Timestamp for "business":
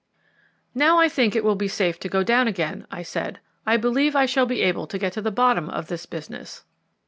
6.07-6.63